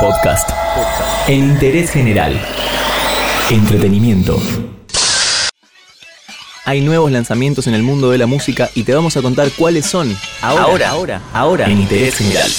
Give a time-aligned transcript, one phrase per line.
[0.00, 0.50] Podcast.
[1.26, 2.38] En interés general.
[3.50, 4.38] Entretenimiento.
[6.64, 9.86] Hay nuevos lanzamientos en el mundo de la música y te vamos a contar cuáles
[9.86, 10.14] son.
[10.42, 11.66] Ahora, ahora, ahora, ahora.
[11.66, 12.50] En interés general.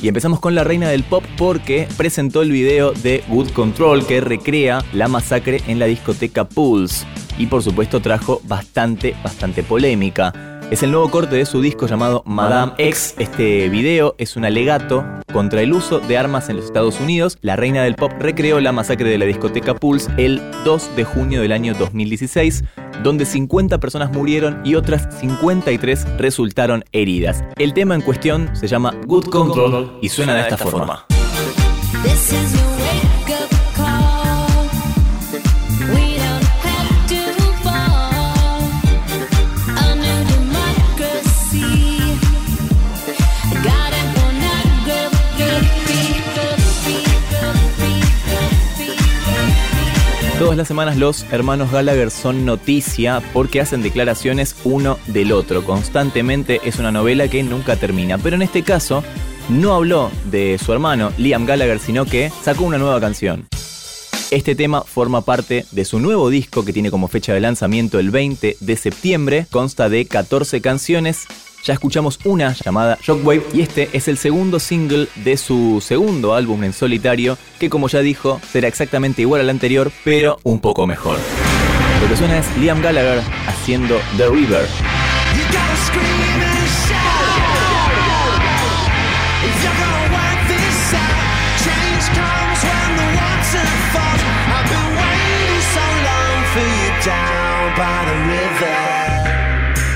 [0.00, 4.20] Y empezamos con la reina del pop porque presentó el video de Good Control que
[4.20, 7.04] recrea la masacre en la discoteca Pulse.
[7.36, 10.49] Y por supuesto trajo bastante, bastante polémica.
[10.70, 13.16] Es el nuevo corte de su disco llamado Madame X.
[13.18, 17.38] Este video es un alegato contra el uso de armas en los Estados Unidos.
[17.40, 21.42] La reina del pop recreó la masacre de la discoteca Pulse el 2 de junio
[21.42, 22.62] del año 2016,
[23.02, 27.42] donde 50 personas murieron y otras 53 resultaron heridas.
[27.56, 31.04] El tema en cuestión se llama Good Control y suena de esta forma.
[50.40, 55.66] Todas las semanas los hermanos Gallagher son noticia porque hacen declaraciones uno del otro.
[55.66, 58.16] Constantemente es una novela que nunca termina.
[58.16, 59.04] Pero en este caso
[59.50, 63.48] no habló de su hermano Liam Gallagher, sino que sacó una nueva canción.
[64.30, 68.10] Este tema forma parte de su nuevo disco que tiene como fecha de lanzamiento el
[68.10, 69.46] 20 de septiembre.
[69.50, 71.26] Consta de 14 canciones
[71.64, 76.64] ya escuchamos una llamada Shockwave y este es el segundo single de su segundo álbum
[76.64, 81.18] en solitario que como ya dijo será exactamente igual al anterior pero un poco mejor.
[82.02, 84.66] Lo que suena es Liam Gallagher haciendo The River.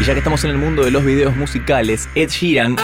[0.01, 2.77] Y ya que estamos en el mundo de los videos musicales, Ed Sheeran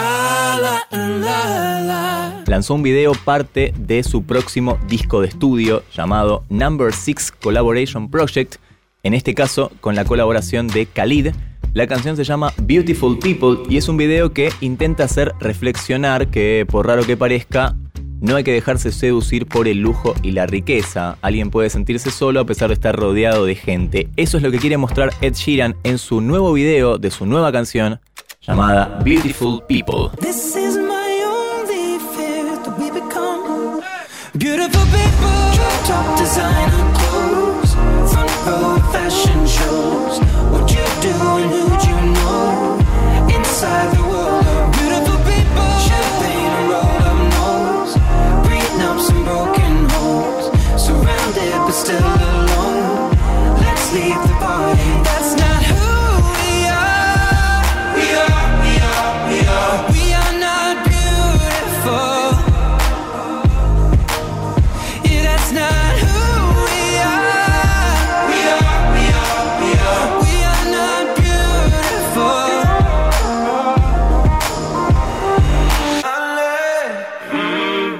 [2.51, 8.55] lanzó un video parte de su próximo disco de estudio llamado Number 6 Collaboration Project,
[9.03, 11.29] en este caso con la colaboración de Khalid.
[11.73, 16.65] La canción se llama Beautiful People y es un video que intenta hacer reflexionar que,
[16.69, 17.75] por raro que parezca,
[18.21, 21.17] no hay que dejarse seducir por el lujo y la riqueza.
[21.21, 24.07] Alguien puede sentirse solo a pesar de estar rodeado de gente.
[24.15, 27.51] Eso es lo que quiere mostrar Ed Sheeran en su nuevo video de su nueva
[27.51, 27.99] canción
[28.41, 30.11] llamada Beautiful People.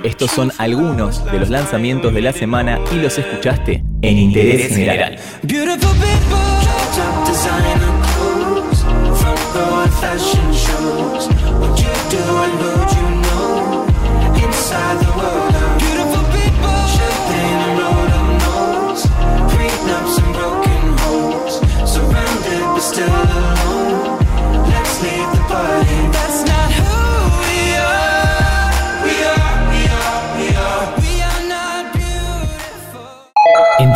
[0.04, 5.20] Estos son algunos de los lanzamientos de la semana y los escuchaste en Interés General.